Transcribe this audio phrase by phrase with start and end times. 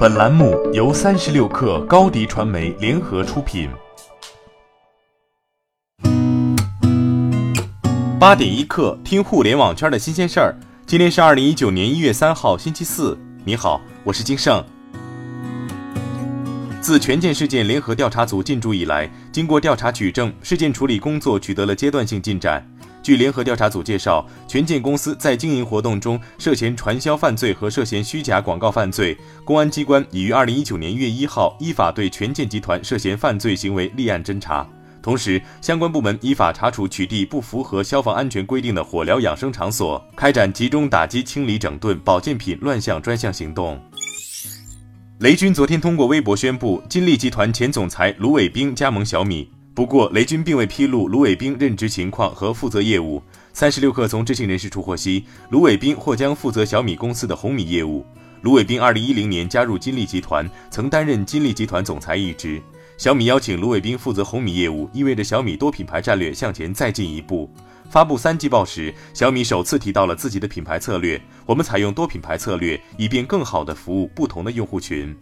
[0.00, 3.68] 本栏目由三十六氪高低传媒联合出品。
[8.18, 10.56] 八点一刻，听互联网圈的新鲜事儿。
[10.86, 13.14] 今天是二零一九年一月三号，星期四。
[13.44, 14.64] 你好，我是金盛。
[16.80, 22.66] 自权健事件联合调查组进驻以来，经过调查取证，事件处理工作取得了阶段性进展。
[23.02, 34.66] 据联合调查组介绍，权健公司在经营活动中涉嫌传销犯罪和涉嫌虚假广告犯罪，公安机关已于二零一九年一月一号依法对权健集团涉嫌犯罪行为立案侦查。
[35.02, 43.80] 同时，相关部门依法查处取缔不符合消防安全规定的火疗养生场所，开展集中打击清理整顿保健品乱象专项行动。
[45.20, 49.50] 雷军昨天通过微博宣布，金立集团前总裁卢伟冰加盟小米。
[49.72, 53.22] 不过，雷军并未披露卢伟冰任职情况和负责业务。
[53.52, 58.04] 三十六氪从知情人士处获悉，卢伟冰或将负责小米公司的红米业务。
[58.42, 62.60] 卢伟冰二零一零年加入金立集团，曾担任金立集团总裁一职。
[62.98, 67.50] 小米邀请卢伟冰负责红米业务，意味着小米多品牌战略向前再进一步。
[67.88, 75.16] 发布三季报时，小米首次提到了自己的品牌策略：我们采用多品牌策略，以便更好地服务不同的用户群。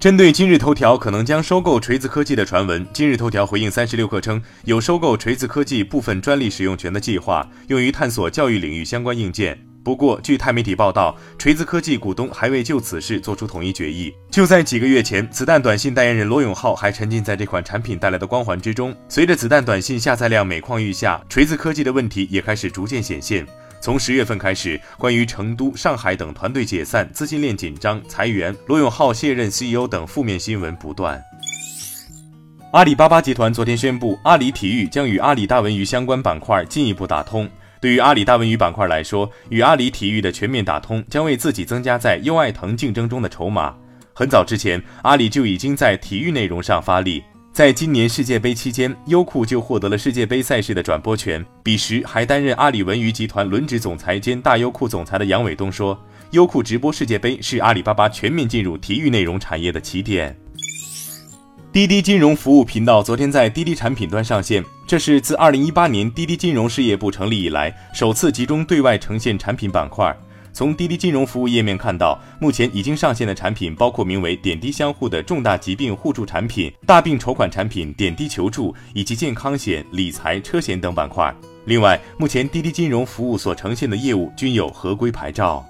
[0.00, 9.58] 针对今日头条可能将收购锤子科技的传闻，今日头条回应三十六氪称，有收购锤子科技部分专利使用权的计划，用于探索教育领域相关硬件。
[9.82, 14.14] 不过，据泰媒体报道，锤子科技股东还未就此事做出统一决议。
[14.30, 18.94] 就在几个月前，子弹短信代言人罗永浩还沉浸在这款产品带来的光环之中。
[19.08, 23.44] 随着子弹短信下载量每况愈下，锤子科技的问题也开始逐渐显现。
[23.80, 31.22] 从十月份开始，关于成都、上海等团队解散、资金链紧张、裁员、罗永浩卸任 CEO 等负面新闻不断。
[32.72, 37.48] 阿里巴巴集团昨天宣布，阿里体育将与阿里大文娱相关板块进一步打通。
[37.80, 43.74] 对于阿里大文娱板块来说，与阿里体育的全面打通将为自己增加在优爱腾竞争中的筹码。
[44.12, 47.22] 很早之前，阿里就已经在体育内容上发力。
[47.58, 51.44] 在今年世界杯期间，优酷就获得了世界杯赛事的转播权。
[51.60, 56.00] 彼时还担任阿里文娱集团轮值总裁兼大优酷总裁的杨伟东说
[56.30, 60.38] ：“优酷直播世界杯是阿里巴巴全面进入体育内容产业的起点。”
[61.72, 70.16] 滴滴金融服务频道昨天在滴滴产品端上线，这是自2018年滴滴金融事业部成立以来首次集中对外呈现产品板块。
[70.58, 81.32] 从滴滴金融服务页面看到，目前已经上线的产品包括名为“点滴相互”的重大疾病互助产品、大病筹款产品“点滴求助”以及健康险、理财、车险等板块。
[81.64, 85.64] 另外，目前滴滴金融服务所呈现的业务均有合规牌照。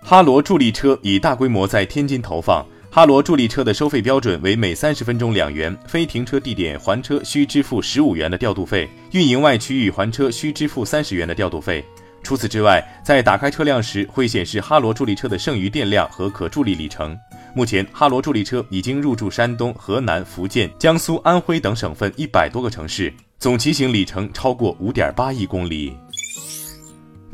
[0.00, 2.66] 哈罗助力车已大规模在天津投放。
[2.90, 11.82] 哈罗助力车的收费标准为每三十分钟两元，非停车地点还车需支付十五元的调度费，运营外区域还车需支付三十元的调度费。
[12.22, 17.18] 除此之外，在打开车辆时会显示哈罗助力车的剩余电量和可助力里程。
[17.54, 25.96] 目前，哈罗助力车已经入驻山东、河南、福建、江苏、安徽等省份一百多个城市，总骑行里程超过五点八亿公里。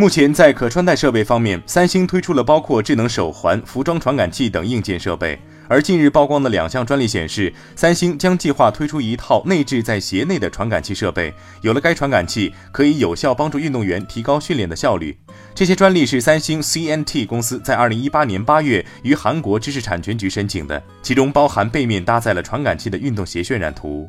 [0.01, 5.37] 目前，在可穿戴设备方面，三星推出了包括智能手环、服装传感器等硬件设备。
[5.67, 11.35] 而近日曝光的两项专利显示，三星将计划推出一套内置在鞋内的传感器设备。
[11.63, 15.19] 有了该传感器，可以有效帮助运动员提高训练的效率。
[15.53, 24.09] 这些专利是三星 CNT 公司在二零一八年八月于韩国知识产权局申请的，其中包含背面搭载了传感器的运动鞋渲染图。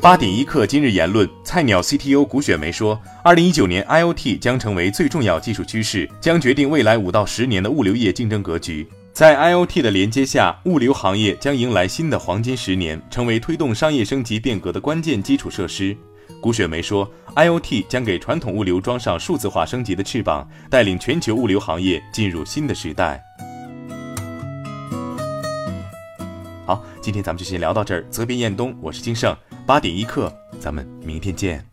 [0.00, 8.88] 八点一刻，今日言论：菜鸟 CTO 古雪梅说，二零一九年 IOT 将成为最重要技术趋势，将决定未来五到十年的物流业竞争格局。
[9.12, 15.94] 在 IOT 的连接下，物流行业将迎来新的黄金十年，成为推动商业升级变革的关键基础设施。
[16.40, 17.06] 古雪梅说
[17.36, 23.22] ，IOT 将给传统物流装上数字化升级的翅膀，带领全球物流行业进入新的时代。
[26.64, 28.02] 好，今天咱们就先聊到这儿。
[28.10, 29.36] 责编：彦东，我是金盛，
[29.70, 31.64] 八点一刻，咱们明天见。